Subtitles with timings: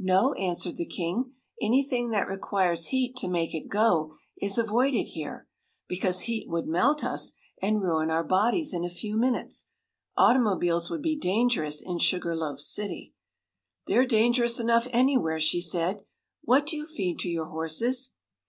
[0.00, 1.34] "No," answered the king.
[1.62, 5.46] "Anything that requires heat to make it go is avoided here,
[5.86, 9.68] because heat would melt us and ruin our bodies in a few minutes.
[10.16, 13.14] Automobiles would be dangerous in Sugar Loaf City."
[13.86, 16.02] "They're dangerous enough anywhere," she said.
[16.42, 18.14] "What do you feed to your horses?"